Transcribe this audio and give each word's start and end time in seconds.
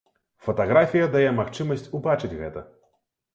Фатаграфія 0.45 1.09
дае 1.15 1.29
магчымасць 1.41 1.85
убачыць 2.01 2.31
гэта. 2.41 2.65